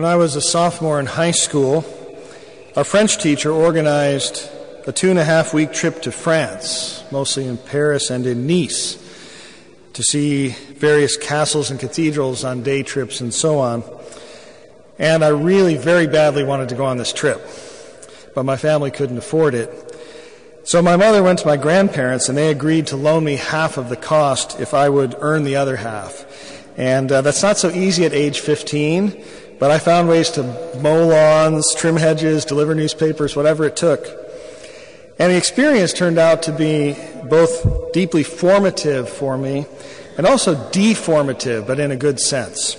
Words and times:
When 0.00 0.10
I 0.10 0.16
was 0.16 0.34
a 0.34 0.40
sophomore 0.40 0.98
in 0.98 1.04
high 1.04 1.32
school, 1.32 1.84
our 2.74 2.84
French 2.84 3.18
teacher 3.18 3.52
organized 3.52 4.48
a 4.86 4.92
two 4.92 5.10
and 5.10 5.18
a 5.18 5.24
half 5.26 5.52
week 5.52 5.74
trip 5.74 6.00
to 6.00 6.10
France, 6.10 7.04
mostly 7.12 7.46
in 7.46 7.58
Paris 7.58 8.08
and 8.08 8.24
in 8.24 8.46
Nice, 8.46 8.96
to 9.92 10.02
see 10.02 10.56
various 10.78 11.18
castles 11.18 11.70
and 11.70 11.78
cathedrals 11.78 12.44
on 12.44 12.62
day 12.62 12.82
trips 12.82 13.20
and 13.20 13.34
so 13.34 13.58
on. 13.58 13.84
And 14.98 15.22
I 15.22 15.28
really 15.28 15.76
very 15.76 16.06
badly 16.06 16.44
wanted 16.44 16.70
to 16.70 16.76
go 16.76 16.86
on 16.86 16.96
this 16.96 17.12
trip, 17.12 17.46
but 18.34 18.44
my 18.44 18.56
family 18.56 18.90
couldn't 18.90 19.18
afford 19.18 19.52
it. 19.52 19.70
So 20.64 20.80
my 20.80 20.96
mother 20.96 21.22
went 21.22 21.40
to 21.40 21.46
my 21.46 21.58
grandparents 21.58 22.30
and 22.30 22.38
they 22.38 22.50
agreed 22.50 22.86
to 22.86 22.96
loan 22.96 23.24
me 23.24 23.36
half 23.36 23.76
of 23.76 23.90
the 23.90 23.96
cost 23.96 24.60
if 24.60 24.72
I 24.72 24.88
would 24.88 25.14
earn 25.18 25.44
the 25.44 25.56
other 25.56 25.76
half. 25.76 26.24
And 26.78 27.12
uh, 27.12 27.20
that's 27.20 27.42
not 27.42 27.58
so 27.58 27.68
easy 27.68 28.06
at 28.06 28.14
age 28.14 28.40
15, 28.40 29.22
but 29.60 29.70
I 29.70 29.78
found 29.78 30.08
ways 30.08 30.30
to 30.30 30.42
mow 30.80 31.06
lawns, 31.06 31.74
trim 31.74 31.96
hedges, 31.96 32.46
deliver 32.46 32.74
newspapers, 32.74 33.36
whatever 33.36 33.66
it 33.66 33.76
took. 33.76 34.06
And 35.18 35.30
the 35.30 35.36
experience 35.36 35.92
turned 35.92 36.18
out 36.18 36.42
to 36.44 36.52
be 36.52 36.96
both 37.28 37.92
deeply 37.92 38.22
formative 38.22 39.06
for 39.06 39.36
me 39.36 39.66
and 40.16 40.26
also 40.26 40.54
deformative, 40.70 41.66
but 41.66 41.78
in 41.78 41.90
a 41.90 41.96
good 41.96 42.18
sense. 42.18 42.78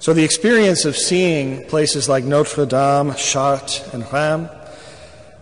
So 0.00 0.12
the 0.12 0.24
experience 0.24 0.84
of 0.84 0.96
seeing 0.96 1.64
places 1.66 2.08
like 2.08 2.24
Notre 2.24 2.66
Dame, 2.66 3.14
Chartres, 3.14 3.88
and 3.94 4.04
Reims, 4.12 4.50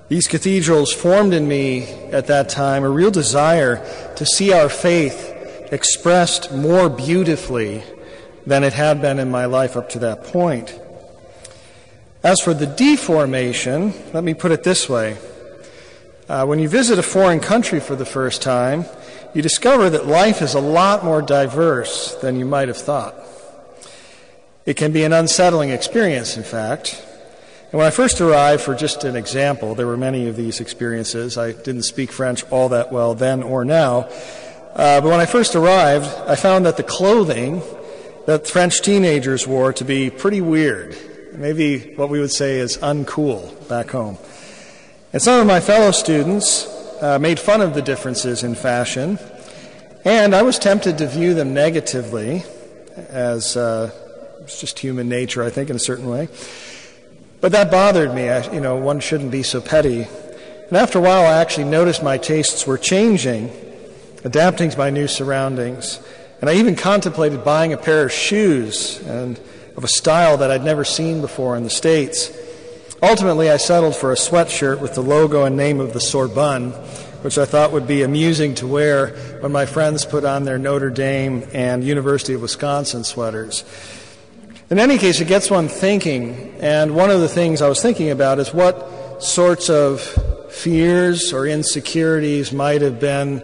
these 0.08 0.26
cathedrals 0.26 0.92
formed 0.92 1.32
in 1.32 1.48
me 1.48 1.84
at 2.12 2.26
that 2.26 2.50
time 2.50 2.84
a 2.84 2.90
real 2.90 3.10
desire 3.10 3.76
to 4.16 4.26
see 4.26 4.52
our 4.52 4.68
faith 4.68 5.32
expressed 5.72 6.52
more 6.52 6.90
beautifully 6.90 7.82
than 8.46 8.62
it 8.62 8.72
had 8.72 9.02
been 9.02 9.18
in 9.18 9.30
my 9.30 9.46
life 9.46 9.76
up 9.76 9.88
to 9.90 9.98
that 9.98 10.24
point. 10.24 10.78
As 12.22 12.40
for 12.40 12.54
the 12.54 12.66
deformation, 12.66 13.92
let 14.12 14.24
me 14.24 14.34
put 14.34 14.52
it 14.52 14.62
this 14.62 14.88
way. 14.88 15.16
Uh, 16.28 16.44
when 16.44 16.58
you 16.58 16.68
visit 16.68 16.98
a 16.98 17.02
foreign 17.02 17.40
country 17.40 17.78
for 17.78 17.94
the 17.94 18.04
first 18.04 18.42
time, 18.42 18.84
you 19.34 19.42
discover 19.42 19.90
that 19.90 20.06
life 20.06 20.42
is 20.42 20.54
a 20.54 20.60
lot 20.60 21.04
more 21.04 21.22
diverse 21.22 22.14
than 22.16 22.38
you 22.38 22.44
might 22.44 22.68
have 22.68 22.76
thought. 22.76 23.14
It 24.64 24.76
can 24.76 24.90
be 24.90 25.04
an 25.04 25.12
unsettling 25.12 25.70
experience, 25.70 26.36
in 26.36 26.42
fact. 26.42 27.00
And 27.70 27.78
when 27.78 27.86
I 27.86 27.90
first 27.90 28.20
arrived, 28.20 28.62
for 28.62 28.74
just 28.74 29.04
an 29.04 29.14
example, 29.14 29.74
there 29.74 29.86
were 29.86 29.96
many 29.96 30.26
of 30.28 30.36
these 30.36 30.60
experiences. 30.60 31.38
I 31.38 31.52
didn't 31.52 31.82
speak 31.82 32.10
French 32.10 32.44
all 32.50 32.70
that 32.70 32.90
well 32.90 33.14
then 33.14 33.42
or 33.42 33.64
now. 33.64 34.08
Uh, 34.74 35.00
but 35.00 35.04
when 35.04 35.20
I 35.20 35.26
first 35.26 35.54
arrived, 35.54 36.06
I 36.28 36.34
found 36.34 36.66
that 36.66 36.76
the 36.76 36.82
clothing 36.82 37.62
that 38.26 38.46
French 38.46 38.82
teenagers 38.82 39.46
wore 39.46 39.72
to 39.72 39.84
be 39.84 40.10
pretty 40.10 40.40
weird. 40.40 40.96
Maybe 41.32 41.94
what 41.94 42.08
we 42.08 42.20
would 42.20 42.32
say 42.32 42.58
is 42.58 42.76
uncool 42.78 43.68
back 43.68 43.90
home. 43.90 44.18
And 45.12 45.22
some 45.22 45.40
of 45.40 45.46
my 45.46 45.60
fellow 45.60 45.92
students 45.92 46.66
uh, 47.00 47.18
made 47.18 47.38
fun 47.38 47.60
of 47.60 47.74
the 47.74 47.82
differences 47.82 48.42
in 48.42 48.54
fashion, 48.54 49.18
and 50.04 50.34
I 50.34 50.42
was 50.42 50.58
tempted 50.58 50.98
to 50.98 51.06
view 51.06 51.34
them 51.34 51.54
negatively, 51.54 52.44
as 52.96 53.56
uh, 53.56 53.90
it's 54.40 54.60
just 54.60 54.78
human 54.78 55.08
nature, 55.08 55.42
I 55.42 55.50
think, 55.50 55.70
in 55.70 55.76
a 55.76 55.80
certain 55.80 56.08
way. 56.08 56.28
But 57.40 57.52
that 57.52 57.70
bothered 57.70 58.14
me. 58.14 58.28
I, 58.28 58.52
you 58.52 58.60
know, 58.60 58.76
one 58.76 59.00
shouldn't 59.00 59.30
be 59.30 59.42
so 59.42 59.60
petty. 59.60 60.06
And 60.68 60.76
after 60.76 60.98
a 60.98 61.02
while, 61.02 61.26
I 61.26 61.40
actually 61.40 61.64
noticed 61.64 62.02
my 62.02 62.18
tastes 62.18 62.66
were 62.66 62.78
changing, 62.78 63.50
adapting 64.24 64.70
to 64.70 64.78
my 64.78 64.90
new 64.90 65.06
surroundings. 65.06 66.00
And 66.40 66.50
I 66.50 66.54
even 66.54 66.76
contemplated 66.76 67.44
buying 67.44 67.72
a 67.72 67.78
pair 67.78 68.04
of 68.04 68.12
shoes 68.12 69.00
and 69.06 69.40
of 69.76 69.84
a 69.84 69.88
style 69.88 70.36
that 70.38 70.50
I'd 70.50 70.64
never 70.64 70.84
seen 70.84 71.20
before 71.20 71.56
in 71.56 71.64
the 71.64 71.70
States. 71.70 72.30
Ultimately, 73.02 73.50
I 73.50 73.56
settled 73.56 73.96
for 73.96 74.12
a 74.12 74.16
sweatshirt 74.16 74.80
with 74.80 74.94
the 74.94 75.02
logo 75.02 75.44
and 75.44 75.56
name 75.56 75.80
of 75.80 75.92
the 75.92 76.00
Sorbonne, 76.00 76.70
which 77.22 77.38
I 77.38 77.44
thought 77.44 77.72
would 77.72 77.86
be 77.86 78.02
amusing 78.02 78.54
to 78.56 78.66
wear 78.66 79.08
when 79.40 79.52
my 79.52 79.66
friends 79.66 80.04
put 80.04 80.24
on 80.24 80.44
their 80.44 80.58
Notre 80.58 80.90
Dame 80.90 81.46
and 81.52 81.84
University 81.84 82.34
of 82.34 82.42
Wisconsin 82.42 83.04
sweaters. 83.04 83.64
In 84.70 84.78
any 84.78 84.98
case, 84.98 85.20
it 85.20 85.28
gets 85.28 85.50
one 85.50 85.68
thinking, 85.68 86.54
and 86.60 86.94
one 86.94 87.10
of 87.10 87.20
the 87.20 87.28
things 87.28 87.62
I 87.62 87.68
was 87.68 87.80
thinking 87.80 88.10
about 88.10 88.38
is 88.38 88.52
what 88.52 89.22
sorts 89.22 89.70
of 89.70 90.00
fears 90.50 91.32
or 91.32 91.46
insecurities 91.46 92.52
might 92.52 92.82
have 92.82 92.98
been 92.98 93.42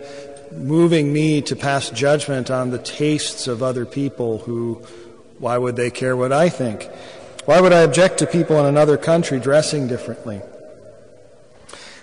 moving 0.57 1.13
me 1.13 1.43
to 1.43 1.57
pass 1.57 1.91
judgment 1.91 2.51
on 2.51 2.71
the 2.71 2.79
tastes 2.79 3.47
of 3.47 3.63
other 3.63 3.87
people 3.87 4.39
who, 4.39 4.83
why 5.39 5.59
would 5.59 5.77
they 5.77 5.91
care 5.91 6.17
what 6.17 6.33
I 6.33 6.49
think? 6.49 6.89
Why 7.45 7.61
would 7.61 7.73
I 7.73 7.81
object 7.81 8.19
to 8.19 8.27
people 8.27 8.59
in 8.61 8.67
another 8.67 8.97
country 8.97 9.41
dressing 9.41 9.89
differently? 9.89 10.41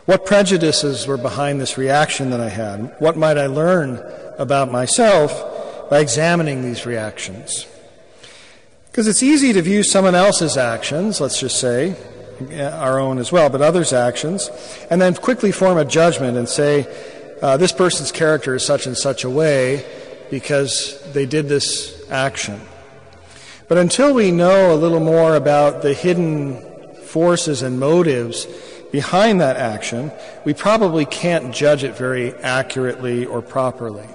What 0.06 0.26
prejudices 0.26 1.06
were 1.08 1.18
behind 1.18 1.62
this 1.62 1.78
reaction 1.78 2.32
that 2.32 2.42
I 2.42 2.50
had? 2.50 2.96
What 3.00 3.16
might 3.16 3.38
I 3.38 3.46
learn 3.46 4.02
about 4.38 4.72
myself 4.72 5.90
by 5.90 6.00
examining 6.00 6.62
these 6.64 6.86
reactions? 6.86 7.68
Because 8.92 9.08
it's 9.08 9.24
easy 9.24 9.54
to 9.54 9.62
view 9.62 9.84
someone 9.84 10.16
else's 10.16 10.58
actions, 10.58 11.22
let's 11.22 11.40
just 11.40 11.60
say, 11.60 11.96
our 12.58 13.00
own 13.00 13.20
as 13.20 13.32
well, 13.32 13.50
but 13.50 13.62
others' 13.62 13.94
actions, 13.94 14.50
and 14.90 15.02
then 15.02 15.14
quickly 15.14 15.52
form 15.52 15.78
a 15.78 15.86
judgment 15.86 16.38
and 16.38 16.50
say, 16.50 16.88
uh, 17.42 17.58
this 17.58 17.72
person's 17.72 18.12
character 18.12 18.56
is 18.56 18.66
such 18.66 18.86
and 18.86 18.98
such 18.98 19.24
a 19.24 19.30
way 19.30 19.86
because 20.30 21.02
they 21.14 21.26
did 21.26 21.48
this 21.48 22.10
action. 22.10 22.60
But 23.68 23.78
until 23.78 24.14
we 24.14 24.32
know 24.32 24.74
a 24.74 24.76
little 24.76 25.00
more 25.00 25.36
about 25.36 25.82
the 25.82 25.94
hidden 25.94 26.62
forces 27.06 27.62
and 27.62 27.80
motives 27.80 28.48
behind 28.92 29.42
that 29.42 29.58
action, 29.58 30.12
we 30.46 30.54
probably 30.54 31.06
can't 31.06 31.54
judge 31.54 31.84
it 31.84 31.96
very 31.96 32.34
accurately 32.36 33.26
or 33.26 33.42
properly. 33.42 34.08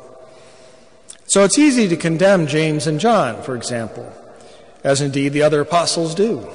So 1.26 1.44
it's 1.44 1.58
easy 1.58 1.88
to 1.88 1.96
condemn 1.96 2.46
James 2.46 2.86
and 2.86 3.00
John, 3.00 3.42
for 3.42 3.56
example, 3.56 4.12
as 4.82 5.00
indeed 5.00 5.30
the 5.30 5.42
other 5.42 5.60
apostles 5.60 6.14
do. 6.14 6.48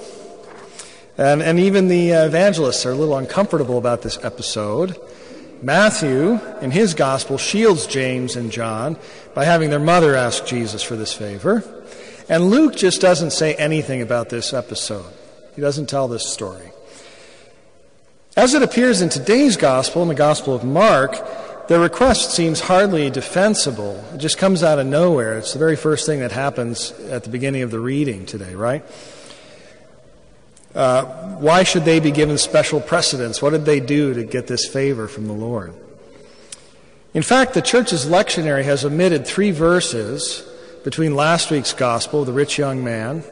And, 1.18 1.42
and 1.42 1.60
even 1.60 1.88
the 1.88 2.12
evangelists 2.12 2.86
are 2.86 2.92
a 2.92 2.96
little 2.96 3.18
uncomfortable 3.18 3.78
about 3.78 4.04
this 4.04 4.24
episode. 4.24 4.96
Matthew, 5.62 6.40
in 6.62 6.72
his 6.72 6.94
gospel, 6.94 7.38
shields 7.38 7.86
James 7.86 8.36
and 8.36 8.52
John 8.52 8.98
by 9.34 9.46
having 9.46 9.70
their 9.70 9.80
mother 9.80 10.16
ask 10.16 10.46
Jesus 10.46 10.82
for 10.82 10.96
this 10.96 11.14
favor. 11.14 11.64
And 12.30 12.50
Luke 12.50 12.76
just 12.76 13.02
doesn't 13.02 13.32
say 13.32 13.56
anything 13.56 14.02
about 14.02 14.30
this 14.30 14.54
episode. 14.54 15.12
He 15.56 15.62
doesn't 15.62 15.88
tell 15.88 16.08
this 16.08 16.32
story. 16.32 16.72
As 18.38 18.54
it 18.54 18.64
appears 18.64 19.02
in 19.02 19.10
today's 19.10 19.58
gospel, 19.58 20.02
in 20.02 20.08
the 20.08 20.16
Gospel 20.16 20.56
of 20.56 20.64
Mark, 20.64 21.68
the 21.68 21.80
request 21.80 22.32
seems 22.32 22.62
hardly 22.62 23.10
defensible. 23.10 24.02
It 24.14 24.20
just 24.20 24.38
comes 24.38 24.64
out 24.64 24.80
of 24.80 24.88
nowhere. 24.88 25.38
It's 25.38 25.54
the 25.54 25.60
very 25.60 25.76
first 25.76 26.06
thing 26.06 26.22
that 26.22 26.32
happens 26.32 26.92
at 27.10 27.24
the 27.24 27.30
beginning 27.30 27.64
of 27.64 27.72
the 27.72 27.80
reading 27.80 28.26
today, 28.26 28.56
right? 28.56 28.84
Uh, 30.74 31.06
why 31.40 31.64
should 31.64 31.84
they 31.84 32.00
be 32.00 32.12
given 32.12 32.38
special 32.38 32.80
precedence? 32.80 33.42
What 33.42 33.52
did 33.52 33.66
they 33.66 33.80
do 33.80 34.14
to 34.14 34.24
get 34.24 34.48
this 34.48 34.68
favor 34.68 35.08
from 35.08 35.28
the 35.28 35.34
Lord? 35.34 35.74
In 37.14 37.24
fact, 37.24 37.56
the 37.56 37.62
church's 37.62 38.06
lectionary 38.06 38.64
has 38.64 38.86
omitted 38.86 39.26
three 39.26 39.52
verses 39.52 40.48
between 40.84 41.16
last 41.16 41.50
week's 41.50 41.74
gospel, 41.74 42.24
the 42.24 42.34
rich 42.34 42.58
young 42.58 42.84
man, 42.84 43.24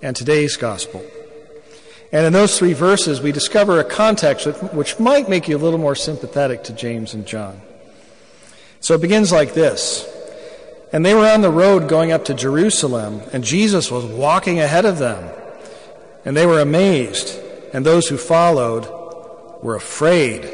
and 0.00 0.14
today's 0.14 0.56
gospel. 0.56 1.04
And 2.12 2.24
in 2.24 2.32
those 2.32 2.56
three 2.56 2.72
verses, 2.72 3.20
we 3.20 3.32
discover 3.32 3.80
a 3.80 3.84
context 3.84 4.46
which 4.72 5.00
might 5.00 5.28
make 5.28 5.48
you 5.48 5.56
a 5.56 5.58
little 5.58 5.78
more 5.78 5.96
sympathetic 5.96 6.64
to 6.64 6.72
James 6.72 7.14
and 7.14 7.26
John. 7.26 7.60
So 8.80 8.94
it 8.94 9.00
begins 9.00 9.32
like 9.32 9.54
this 9.54 10.08
And 10.92 11.04
they 11.04 11.14
were 11.14 11.26
on 11.26 11.40
the 11.40 11.50
road 11.50 11.88
going 11.88 12.12
up 12.12 12.26
to 12.26 12.34
Jerusalem, 12.34 13.22
and 13.32 13.42
Jesus 13.42 13.90
was 13.90 14.04
walking 14.04 14.60
ahead 14.60 14.84
of 14.84 14.98
them. 14.98 15.28
And 16.26 16.36
they 16.36 16.44
were 16.44 16.60
amazed, 16.60 17.40
and 17.72 17.86
those 17.86 18.08
who 18.08 18.18
followed 18.18 18.84
were 19.62 19.76
afraid. 19.76 20.44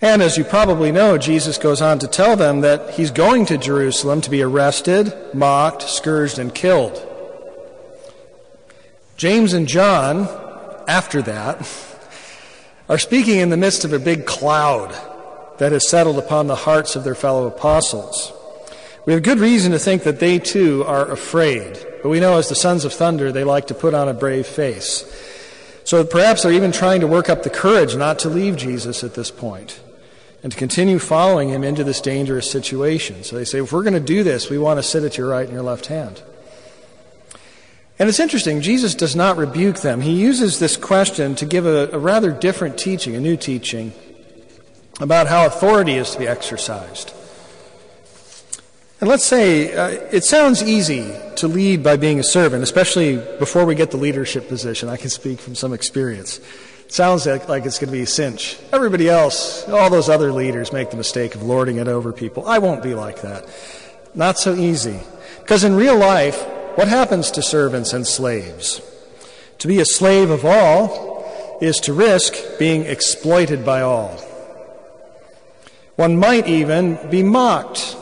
And 0.00 0.22
as 0.22 0.38
you 0.38 0.44
probably 0.44 0.92
know, 0.92 1.18
Jesus 1.18 1.58
goes 1.58 1.82
on 1.82 1.98
to 1.98 2.06
tell 2.06 2.36
them 2.36 2.60
that 2.62 2.90
he's 2.90 3.10
going 3.10 3.44
to 3.46 3.58
Jerusalem 3.58 4.20
to 4.20 4.30
be 4.30 4.40
arrested, 4.40 5.12
mocked, 5.34 5.82
scourged, 5.82 6.38
and 6.38 6.54
killed. 6.54 7.08
James 9.16 9.52
and 9.52 9.66
John, 9.68 10.28
after 10.88 11.20
that, 11.22 11.68
are 12.88 12.98
speaking 12.98 13.38
in 13.38 13.50
the 13.50 13.56
midst 13.56 13.84
of 13.84 13.92
a 13.92 13.98
big 13.98 14.26
cloud 14.26 14.92
that 15.58 15.72
has 15.72 15.88
settled 15.88 16.18
upon 16.18 16.46
the 16.46 16.56
hearts 16.56 16.94
of 16.94 17.02
their 17.02 17.14
fellow 17.14 17.46
apostles. 17.48 18.32
We 19.06 19.12
have 19.12 19.24
good 19.24 19.40
reason 19.40 19.72
to 19.72 19.78
think 19.78 20.04
that 20.04 20.20
they 20.20 20.38
too 20.38 20.84
are 20.84 21.10
afraid, 21.10 21.84
but 22.02 22.08
we 22.08 22.20
know 22.20 22.36
as 22.36 22.48
the 22.48 22.54
sons 22.54 22.84
of 22.84 22.92
thunder, 22.92 23.30
they 23.30 23.44
like 23.44 23.68
to 23.68 23.74
put 23.74 23.94
on 23.94 24.08
a 24.08 24.14
brave 24.14 24.46
face. 24.46 25.04
So 25.84 26.04
perhaps 26.04 26.42
they're 26.42 26.52
even 26.52 26.72
trying 26.72 27.00
to 27.00 27.06
work 27.06 27.28
up 27.28 27.42
the 27.42 27.50
courage 27.50 27.96
not 27.96 28.18
to 28.20 28.28
leave 28.28 28.56
Jesus 28.56 29.02
at 29.02 29.14
this 29.14 29.30
point 29.30 29.80
and 30.42 30.50
to 30.50 30.58
continue 30.58 30.98
following 30.98 31.48
him 31.48 31.62
into 31.62 31.84
this 31.84 32.00
dangerous 32.00 32.50
situation. 32.50 33.22
So 33.22 33.36
they 33.36 33.44
say, 33.44 33.60
if 33.60 33.72
we're 33.72 33.82
going 33.82 33.92
to 33.94 34.00
do 34.00 34.24
this, 34.24 34.50
we 34.50 34.58
want 34.58 34.78
to 34.78 34.82
sit 34.82 35.04
at 35.04 35.16
your 35.16 35.28
right 35.28 35.44
and 35.44 35.52
your 35.52 35.62
left 35.62 35.86
hand. 35.86 36.22
And 37.98 38.08
it's 38.08 38.18
interesting, 38.18 38.60
Jesus 38.62 38.94
does 38.96 39.14
not 39.14 39.36
rebuke 39.36 39.80
them. 39.80 40.00
He 40.00 40.12
uses 40.12 40.58
this 40.58 40.76
question 40.76 41.36
to 41.36 41.46
give 41.46 41.66
a, 41.66 41.88
a 41.92 41.98
rather 41.98 42.32
different 42.32 42.78
teaching, 42.78 43.14
a 43.14 43.20
new 43.20 43.36
teaching, 43.36 43.92
about 45.00 45.28
how 45.28 45.46
authority 45.46 45.94
is 45.94 46.10
to 46.12 46.18
be 46.18 46.26
exercised. 46.26 47.12
And 49.02 49.08
let's 49.08 49.24
say 49.24 49.74
uh, 49.74 49.88
it 50.12 50.22
sounds 50.22 50.62
easy 50.62 51.12
to 51.34 51.48
lead 51.48 51.82
by 51.82 51.96
being 51.96 52.20
a 52.20 52.22
servant, 52.22 52.62
especially 52.62 53.16
before 53.40 53.64
we 53.64 53.74
get 53.74 53.90
the 53.90 53.96
leadership 53.96 54.46
position. 54.46 54.88
I 54.88 54.96
can 54.96 55.10
speak 55.10 55.40
from 55.40 55.56
some 55.56 55.72
experience. 55.72 56.38
It 56.84 56.92
sounds 56.92 57.26
like, 57.26 57.48
like 57.48 57.66
it's 57.66 57.80
going 57.80 57.88
to 57.88 57.96
be 57.98 58.04
a 58.04 58.06
cinch. 58.06 58.60
Everybody 58.72 59.08
else, 59.08 59.68
all 59.68 59.90
those 59.90 60.08
other 60.08 60.30
leaders, 60.30 60.72
make 60.72 60.90
the 60.92 60.96
mistake 60.96 61.34
of 61.34 61.42
lording 61.42 61.78
it 61.78 61.88
over 61.88 62.12
people. 62.12 62.46
I 62.46 62.58
won't 62.58 62.80
be 62.80 62.94
like 62.94 63.22
that. 63.22 63.44
Not 64.14 64.38
so 64.38 64.54
easy. 64.54 65.00
Because 65.40 65.64
in 65.64 65.74
real 65.74 65.96
life, 65.96 66.40
what 66.76 66.86
happens 66.86 67.32
to 67.32 67.42
servants 67.42 67.92
and 67.92 68.06
slaves? 68.06 68.80
To 69.58 69.66
be 69.66 69.80
a 69.80 69.84
slave 69.84 70.30
of 70.30 70.44
all 70.44 71.58
is 71.60 71.80
to 71.80 71.92
risk 71.92 72.36
being 72.56 72.82
exploited 72.84 73.64
by 73.64 73.80
all. 73.80 74.10
One 75.96 76.16
might 76.16 76.46
even 76.46 77.00
be 77.10 77.24
mocked 77.24 77.96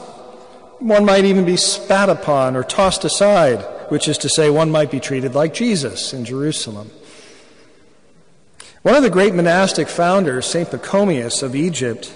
one 0.81 1.05
might 1.05 1.25
even 1.25 1.45
be 1.45 1.57
spat 1.57 2.09
upon 2.09 2.57
or 2.57 2.65
tossed 2.65 3.05
aside, 3.05 3.61
which 3.91 4.09
is 4.09 4.19
to 4.19 4.29
say, 4.29 4.51
one 4.51 4.71
might 4.71 4.91
be 4.91 5.01
treated 5.01 5.35
like 5.35 5.55
Jesus 5.55 6.13
in 6.13 6.25
Jerusalem. 6.25 6.91
One 8.83 8.95
of 8.95 9.03
the 9.03 9.11
great 9.11 9.35
monastic 9.35 9.89
founders, 9.89 10.47
St. 10.47 10.69
Pachomius 10.69 11.43
of 11.43 11.55
Egypt, 11.55 12.15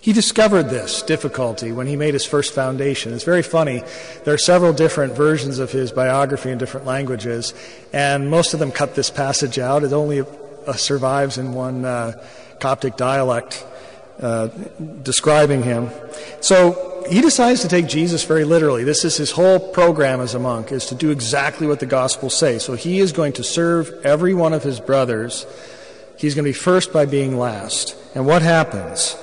he 0.00 0.12
discovered 0.12 0.64
this 0.64 1.02
difficulty 1.02 1.70
when 1.70 1.86
he 1.86 1.94
made 1.94 2.14
his 2.14 2.24
first 2.24 2.52
foundation. 2.52 3.12
It's 3.12 3.24
very 3.24 3.42
funny. 3.42 3.82
There 4.24 4.34
are 4.34 4.38
several 4.38 4.72
different 4.72 5.12
versions 5.12 5.58
of 5.58 5.70
his 5.70 5.92
biography 5.92 6.50
in 6.50 6.58
different 6.58 6.86
languages, 6.86 7.54
and 7.92 8.30
most 8.30 8.54
of 8.54 8.60
them 8.60 8.72
cut 8.72 8.94
this 8.94 9.10
passage 9.10 9.58
out. 9.58 9.84
It 9.84 9.92
only 9.92 10.20
uh, 10.20 10.72
survives 10.72 11.38
in 11.38 11.52
one 11.52 11.84
uh, 11.84 12.24
Coptic 12.58 12.96
dialect 12.96 13.64
uh, 14.20 14.48
describing 15.02 15.62
him. 15.62 15.90
So 16.40 16.87
he 17.08 17.20
decides 17.20 17.62
to 17.62 17.68
take 17.68 17.86
Jesus 17.86 18.24
very 18.24 18.44
literally. 18.44 18.84
This 18.84 19.04
is 19.04 19.16
his 19.16 19.30
whole 19.30 19.58
program 19.58 20.20
as 20.20 20.34
a 20.34 20.38
monk, 20.38 20.72
is 20.72 20.86
to 20.86 20.94
do 20.94 21.10
exactly 21.10 21.66
what 21.66 21.80
the 21.80 21.86
Gospels 21.86 22.36
say. 22.36 22.58
So 22.58 22.74
he 22.74 23.00
is 23.00 23.12
going 23.12 23.34
to 23.34 23.44
serve 23.44 23.90
every 24.04 24.34
one 24.34 24.52
of 24.52 24.62
his 24.62 24.80
brothers. 24.80 25.46
He's 26.16 26.34
going 26.34 26.44
to 26.44 26.48
be 26.48 26.54
first 26.54 26.92
by 26.92 27.06
being 27.06 27.38
last. 27.38 27.96
And 28.14 28.26
what 28.26 28.42
happens? 28.42 29.16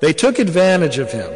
They 0.00 0.12
took 0.12 0.38
advantage 0.38 0.98
of 0.98 1.10
him. 1.10 1.32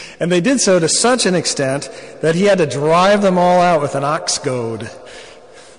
and 0.20 0.30
they 0.30 0.40
did 0.40 0.60
so 0.60 0.78
to 0.78 0.88
such 0.88 1.26
an 1.26 1.34
extent 1.34 1.90
that 2.20 2.34
he 2.34 2.44
had 2.44 2.58
to 2.58 2.66
drive 2.66 3.22
them 3.22 3.38
all 3.38 3.60
out 3.60 3.80
with 3.80 3.94
an 3.94 4.04
ox 4.04 4.38
goad. 4.38 4.90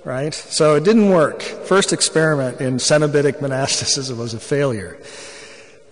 Right? 0.04 0.34
So 0.34 0.76
it 0.76 0.84
didn't 0.84 1.10
work. 1.10 1.42
First 1.42 1.94
experiment 1.94 2.62
in 2.62 2.76
Cenobitic 2.76 3.42
monasticism 3.42 4.18
was 4.18 4.34
a 4.34 4.40
failure 4.40 5.00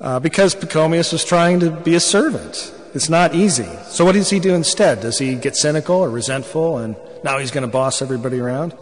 uh, 0.01 0.19
because 0.19 0.55
Pachomius 0.55 1.11
was 1.11 1.23
trying 1.23 1.59
to 1.61 1.71
be 1.71 1.95
a 1.95 1.99
servant. 1.99 2.73
It's 2.93 3.09
not 3.09 3.33
easy. 3.33 3.69
So, 3.85 4.05
what 4.05 4.13
does 4.13 4.29
he 4.29 4.39
do 4.39 4.53
instead? 4.53 5.01
Does 5.01 5.17
he 5.17 5.35
get 5.35 5.55
cynical 5.55 5.95
or 5.95 6.09
resentful 6.09 6.77
and 6.77 6.95
now 7.23 7.39
he's 7.39 7.51
going 7.51 7.63
to 7.63 7.71
boss 7.71 8.01
everybody 8.01 8.39
around? 8.39 8.75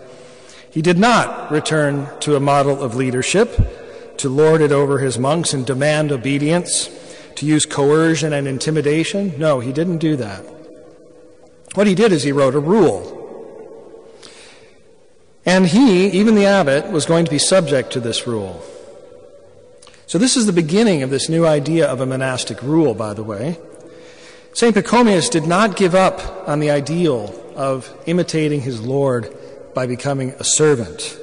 He 0.69 0.81
did 0.81 0.97
not 0.97 1.51
return 1.51 2.07
to 2.21 2.35
a 2.35 2.39
model 2.39 2.81
of 2.81 2.95
leadership, 2.95 4.17
to 4.17 4.29
lord 4.29 4.61
it 4.61 4.71
over 4.71 4.99
his 4.99 5.17
monks 5.17 5.53
and 5.53 5.65
demand 5.65 6.11
obedience, 6.11 6.89
to 7.35 7.45
use 7.45 7.65
coercion 7.65 8.33
and 8.33 8.47
intimidation. 8.47 9.37
No, 9.37 9.59
he 9.59 9.71
didn't 9.71 9.97
do 9.97 10.15
that. 10.17 10.43
What 11.73 11.87
he 11.87 11.95
did 11.95 12.11
is 12.11 12.23
he 12.23 12.31
wrote 12.31 12.55
a 12.55 12.59
rule. 12.59 13.17
And 15.45 15.67
he, 15.67 16.07
even 16.09 16.35
the 16.35 16.45
abbot, 16.45 16.91
was 16.91 17.05
going 17.05 17.25
to 17.25 17.31
be 17.31 17.39
subject 17.39 17.91
to 17.93 17.99
this 17.99 18.27
rule. 18.27 18.63
So, 20.11 20.17
this 20.17 20.35
is 20.35 20.45
the 20.45 20.51
beginning 20.51 21.03
of 21.03 21.09
this 21.09 21.29
new 21.29 21.45
idea 21.45 21.87
of 21.87 22.01
a 22.01 22.05
monastic 22.05 22.61
rule, 22.61 22.93
by 22.93 23.13
the 23.13 23.23
way. 23.23 23.57
St. 24.51 24.75
Pachomius 24.75 25.31
did 25.31 25.47
not 25.47 25.77
give 25.77 25.95
up 25.95 26.49
on 26.49 26.59
the 26.59 26.69
ideal 26.69 27.33
of 27.55 27.89
imitating 28.07 28.59
his 28.59 28.81
Lord 28.81 29.33
by 29.73 29.87
becoming 29.87 30.31
a 30.31 30.43
servant, 30.43 31.17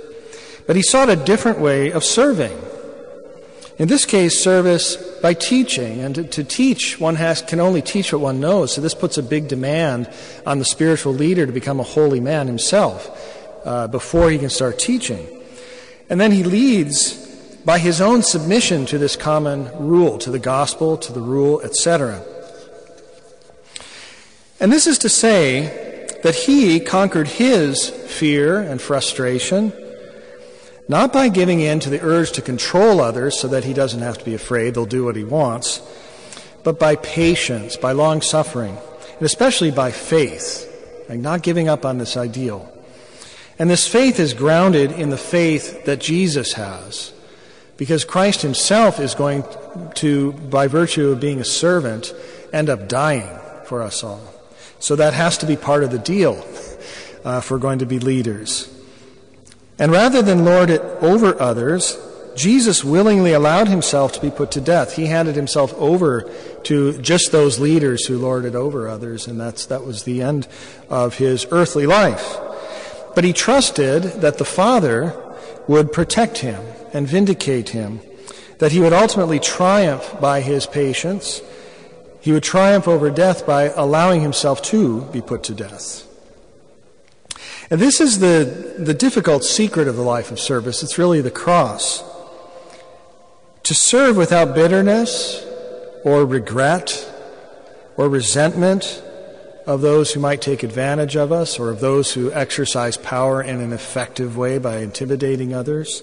but 0.67 0.75
he 0.75 0.81
sought 0.81 1.11
a 1.11 1.17
different 1.17 1.59
way 1.59 1.93
of 1.93 2.03
serving. 2.03 2.59
In 3.77 3.89
this 3.89 4.07
case, 4.07 4.43
service 4.43 4.97
by 5.21 5.35
teaching. 5.35 6.01
And 6.01 6.15
to, 6.15 6.25
to, 6.25 6.43
teach, 6.43 6.99
one 6.99 7.17
has, 7.17 7.43
can 7.43 7.61
only 7.61 7.83
teach 7.83 8.15
what 8.15 8.23
one 8.23 8.41
knows. 8.41 8.73
So 8.73 8.81
this 8.81 8.95
puts 8.95 9.19
a 9.19 9.23
big 9.23 9.49
demand 9.49 10.11
on 10.47 10.61
the 10.61 10.65
spiritual 10.65 11.13
leader 11.13 11.45
to 11.45 11.53
become 11.53 11.79
a 11.79 11.83
holy 11.83 12.21
man 12.21 12.47
himself 12.47 13.61
uh, 13.67 13.87
before 13.89 14.31
he 14.31 14.39
can 14.39 14.49
start 14.49 14.79
teaching. 14.79 15.29
And 16.09 16.19
then 16.19 16.33
he 16.33 16.43
leads 16.43 17.28
by 17.69 17.79
his 17.79 18.01
own 18.01 18.23
submission 18.23 18.87
to 18.87 18.97
this 18.97 19.15
common 19.15 19.71
rule, 19.77 20.17
to 20.17 20.31
the 20.31 20.39
gospel, 20.39 20.97
to 20.97 21.13
the 21.13 21.21
rule, 21.21 21.61
etc. 21.61 22.25
And 24.59 24.73
this 24.73 24.87
is 24.87 24.97
to 25.01 25.11
say 25.11 26.09
that 26.23 26.35
he 26.35 26.81
conquered 26.81 27.29
his 27.29 27.91
fear 27.91 28.59
and 28.59 28.81
frustration 28.81 29.75
not 30.89 31.13
by 31.13 31.29
giving 31.29 31.61
in 31.61 31.79
to 31.81 31.91
the 31.91 32.01
urge 32.03 32.33
to 32.33 32.41
control 32.41 33.03
others 33.03 33.39
so 33.39 33.49
that 33.49 33.65
he 33.65 33.75
doesn't 33.75 34.01
have 34.01 34.17
to 34.17 34.25
be 34.25 34.33
afraid, 34.33 34.73
they'll 34.73 34.87
do 34.87 35.05
what 35.05 35.17
he 35.17 35.25
wants, 35.25 35.83
but 36.65 36.79
by 36.79 36.97
patience, 36.97 37.77
by 37.77 37.93
long 37.93 38.23
suffering, 38.23 38.79
and 39.19 39.27
especially 39.27 39.71
by 39.71 39.91
faith, 39.91 41.05
like 41.11 41.21
not 41.21 41.43
giving 41.43 41.69
up 41.69 41.85
on 41.85 41.99
this 41.99 42.17
ideal. 42.17 42.73
And 43.59 43.69
this 43.69 43.87
faith 43.87 44.19
is 44.19 44.33
grounded 44.33 44.91
in 44.91 45.11
the 45.11 45.19
faith 45.19 45.85
that 45.85 46.01
Jesus 46.01 46.55
has. 46.55 47.13
Because 47.79 48.05
Christ 48.05 48.43
himself 48.43 49.01
is 49.01 49.15
going 49.15 49.45
to, 49.95 50.33
by 50.33 50.67
virtue 50.67 51.09
of 51.09 51.21
being 51.21 51.41
a 51.41 51.45
servant, 51.45 52.13
end 52.53 52.69
up 52.69 52.89
dying 52.89 53.39
for 53.65 53.81
us 53.83 54.05
all. 54.05 54.21
So 54.81 54.97
that 54.97 55.15
has 55.15 55.39
to 55.39 55.47
be 55.47 55.57
part 55.57 55.85
of 55.85 55.91
the 55.91 55.99
deal 55.99 56.35
uh, 57.25 57.39
if 57.39 57.51
we're 57.51 57.59
going 57.59 57.79
to 57.79 57.87
be 57.87 57.99
leaders. 57.99 58.75
And 59.79 59.93
rather 59.93 60.23
than 60.23 60.45
lord 60.45 60.71
it 60.71 60.83
over 61.01 61.41
others, 61.41 61.97
Jesus 62.35 62.85
willingly 62.85 63.33
allowed 63.33 63.69
himself 63.69 64.13
to 64.13 64.21
be 64.21 64.31
put 64.31 64.53
to 64.53 64.61
death. 64.61 64.95
He 64.95 65.07
handed 65.07 65.35
himself 65.37 65.73
over 65.75 66.31
to 66.65 67.01
just 67.01 67.33
those 67.33 67.59
leaders 67.59 68.07
who 68.07 68.19
lorded 68.19 68.55
over 68.55 68.89
others, 68.89 69.27
and 69.27 69.41
that's, 69.41 69.67
that 69.67 69.85
was 69.85 70.05
the 70.05 70.23
end 70.23 70.49
of 70.89 71.19
his 71.19 71.47
earthly 71.51 71.87
life. 71.87 72.39
But 73.15 73.25
he 73.25 73.33
trusted 73.33 74.03
that 74.03 74.39
the 74.39 74.45
Father 74.45 75.17
would 75.69 75.93
protect 75.93 76.39
him 76.39 76.61
and 76.93 77.07
vindicate 77.07 77.69
him, 77.69 78.01
that 78.59 78.73
he 78.73 78.81
would 78.81 78.93
ultimately 78.93 79.39
triumph 79.39 80.17
by 80.21 80.41
his 80.41 80.67
patience. 80.67 81.43
He 82.21 82.33
would 82.33 82.43
triumph 82.43 82.89
over 82.89 83.11
death 83.11 83.47
by 83.47 83.65
allowing 83.65 84.23
himself 84.23 84.61
to 84.63 85.03
be 85.13 85.21
put 85.21 85.45
to 85.45 85.55
death. 85.55 86.05
And 87.71 87.81
this 87.81 88.01
is 88.01 88.19
the, 88.19 88.75
the 88.79 88.95
difficult 88.95 89.45
secret 89.45 89.87
of 89.87 89.97
the 89.97 90.03
life 90.03 90.31
of 90.33 90.41
service. 90.41 90.83
It's 90.83 90.99
really 90.99 91.21
the 91.21 91.31
cross. 91.31 92.03
To 93.65 93.75
serve 93.75 94.17
without 94.17 94.55
bitterness 94.55 95.45
or 96.03 96.25
regret 96.25 97.07
or 97.99 98.09
resentment 98.09 99.03
of 99.69 99.83
those 99.83 100.13
who 100.13 100.21
might 100.21 100.41
take 100.41 100.63
advantage 100.65 101.17
of 101.17 101.31
us 101.31 101.59
or 101.59 101.71
of 101.71 101.79
those 101.79 102.15
who 102.15 102.33
exercise 102.33 102.97
power 102.97 103.41
in 103.41 103.61
an 103.61 103.73
effective 103.73 104.37
way 104.37 104.59
by 104.59 104.79
intimidating 104.79 105.55
others 105.55 106.03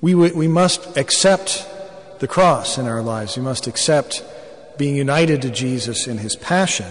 we, 0.00 0.14
we 0.14 0.48
must 0.48 0.96
accept 0.96 1.66
the 2.20 2.28
cross 2.28 2.78
in 2.78 2.86
our 2.86 3.02
lives. 3.02 3.36
We 3.36 3.42
must 3.42 3.66
accept 3.66 4.24
being 4.78 4.96
united 4.96 5.42
to 5.42 5.50
Jesus 5.50 6.06
in 6.06 6.18
his 6.18 6.36
passion, 6.36 6.86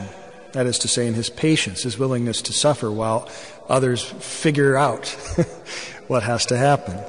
that 0.53 0.65
is 0.65 0.79
to 0.79 0.87
say, 0.87 1.07
in 1.07 1.13
his 1.13 1.29
patience, 1.29 1.83
his 1.83 1.97
willingness 1.97 2.41
to 2.43 2.53
suffer 2.53 2.91
while 2.91 3.29
others 3.69 4.03
figure 4.03 4.75
out 4.75 5.07
what 6.07 6.23
has 6.23 6.45
to 6.47 6.57
happen. 6.57 6.99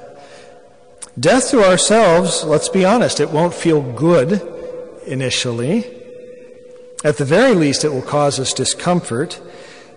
Death 1.19 1.51
to 1.51 1.63
ourselves, 1.63 2.45
let's 2.45 2.69
be 2.69 2.85
honest, 2.85 3.21
it 3.21 3.31
won't 3.31 3.55
feel 3.55 3.83
good 3.93 4.41
initially. 5.07 6.02
At 7.05 7.17
the 7.17 7.25
very 7.25 7.55
least, 7.55 7.85
it 7.85 7.89
will 7.89 8.03
cause 8.03 8.39
us 8.39 8.53
discomfort. 8.53 9.41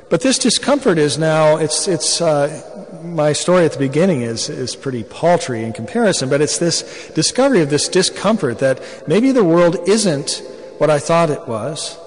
But 0.10 0.22
this 0.22 0.40
discomfort 0.40 0.98
is 0.98 1.18
now, 1.18 1.58
it's, 1.58 1.88
it's, 1.88 2.20
uh, 2.22 3.00
my 3.04 3.34
story 3.34 3.66
at 3.66 3.74
the 3.74 3.80
beginning 3.80 4.22
is, 4.22 4.50
is 4.50 4.76
pretty 4.76 5.04
paltry 5.04 5.64
in 5.64 5.74
comparison, 5.74 6.30
but 6.30 6.42
it's 6.42 6.58
this 6.58 7.12
discovery 7.14 7.62
of 7.62 7.70
this 7.70 7.88
discomfort 7.88 8.60
that 8.60 9.08
maybe 9.08 9.32
the 9.32 9.44
world 9.44 9.78
isn't 9.88 10.42
what 10.78 10.90
I 10.90 11.00
thought 11.00 11.30
it 11.30 11.48
was. 11.48 11.98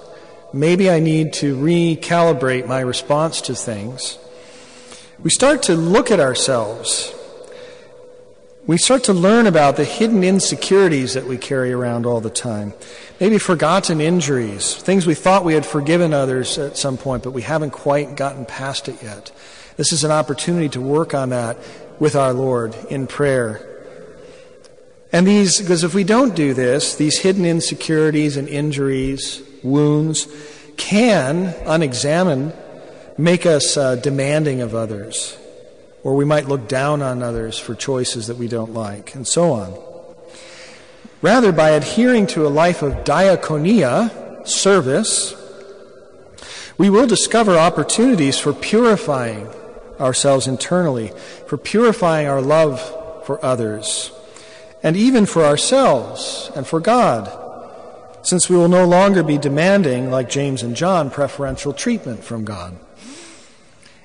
Maybe 0.51 0.89
I 0.89 0.99
need 0.99 1.33
to 1.33 1.55
recalibrate 1.55 2.67
my 2.67 2.79
response 2.79 3.41
to 3.41 3.55
things. 3.55 4.17
We 5.21 5.29
start 5.29 5.63
to 5.63 5.75
look 5.75 6.11
at 6.11 6.19
ourselves 6.19 7.13
we 8.69 8.77
start 8.77 9.05
to 9.05 9.13
learn 9.13 9.47
about 9.47 9.77
the 9.77 9.83
hidden 9.83 10.23
insecurities 10.23 11.15
that 11.15 11.25
we 11.25 11.39
carry 11.39 11.73
around 11.73 12.05
all 12.05 12.21
the 12.21 12.29
time. 12.29 12.71
Maybe 13.19 13.39
forgotten 13.39 13.99
injuries, 13.99 14.75
things 14.75 15.07
we 15.07 15.15
thought 15.15 15.43
we 15.43 15.55
had 15.55 15.65
forgiven 15.65 16.13
others 16.13 16.59
at 16.59 16.77
some 16.77 16.95
point, 16.95 17.23
but 17.23 17.31
we 17.31 17.41
haven't 17.41 17.71
quite 17.71 18.15
gotten 18.15 18.45
past 18.45 18.87
it 18.87 19.01
yet. 19.01 19.31
This 19.75 19.91
is 19.91 20.03
an 20.03 20.11
opportunity 20.11 20.69
to 20.69 20.81
work 20.81 21.15
on 21.15 21.29
that 21.29 21.57
with 21.97 22.15
our 22.15 22.31
Lord 22.31 22.75
in 22.91 23.07
prayer. 23.07 23.65
And 25.11 25.25
these, 25.25 25.59
because 25.59 25.83
if 25.83 25.95
we 25.95 26.03
don't 26.03 26.35
do 26.35 26.53
this, 26.53 26.93
these 26.93 27.17
hidden 27.17 27.45
insecurities 27.45 28.37
and 28.37 28.47
injuries, 28.47 29.41
wounds, 29.63 30.27
can, 30.77 31.55
unexamined, 31.65 32.53
make 33.17 33.47
us 33.47 33.77
uh, 33.77 33.95
demanding 33.95 34.61
of 34.61 34.75
others, 34.75 35.38
or 36.03 36.15
we 36.15 36.25
might 36.25 36.47
look 36.47 36.67
down 36.67 37.01
on 37.01 37.21
others 37.21 37.57
for 37.59 37.75
choices 37.75 38.27
that 38.27 38.37
we 38.37 38.47
don't 38.47 38.73
like, 38.73 39.15
and 39.15 39.27
so 39.27 39.51
on. 39.51 39.77
Rather, 41.21 41.51
by 41.51 41.71
adhering 41.71 42.25
to 42.27 42.47
a 42.47 42.49
life 42.49 42.81
of 42.81 43.03
diaconia, 43.03 44.47
service, 44.47 45.35
we 46.77 46.89
will 46.89 47.07
discover 47.07 47.57
opportunities 47.57 48.39
for 48.39 48.53
purifying 48.53 49.49
ourselves 49.99 50.47
internally, 50.47 51.11
for 51.45 51.57
purifying 51.57 52.27
our 52.27 52.41
love 52.41 52.79
for 53.25 53.43
others, 53.43 54.11
and 54.81 54.95
even 54.95 55.25
for 55.25 55.43
ourselves 55.43 56.49
and 56.55 56.65
for 56.65 56.79
God, 56.79 57.35
since 58.21 58.49
we 58.49 58.55
will 58.55 58.69
no 58.69 58.85
longer 58.85 59.23
be 59.23 59.37
demanding, 59.37 60.09
like 60.09 60.29
James 60.29 60.63
and 60.63 60.75
John, 60.75 61.09
preferential 61.09 61.73
treatment 61.73 62.23
from 62.23 62.45
God. 62.45 62.77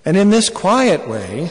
And 0.05 0.17
in 0.17 0.31
this 0.31 0.49
quiet 0.49 1.09
way, 1.09 1.51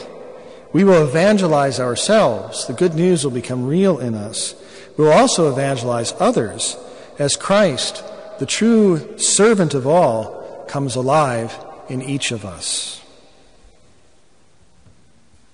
we 0.74 0.82
will 0.82 1.04
evangelize 1.04 1.78
ourselves. 1.78 2.66
The 2.66 2.72
good 2.72 2.94
news 2.94 3.22
will 3.22 3.30
become 3.30 3.64
real 3.64 4.00
in 4.00 4.14
us. 4.16 4.56
We 4.96 5.04
will 5.04 5.12
also 5.12 5.50
evangelize 5.50 6.12
others 6.18 6.76
as 7.16 7.36
Christ, 7.36 8.02
the 8.40 8.46
true 8.46 9.16
servant 9.16 9.74
of 9.74 9.86
all, 9.86 10.66
comes 10.68 10.96
alive 10.96 11.56
in 11.88 12.02
each 12.02 12.32
of 12.32 12.44
us. 12.44 13.00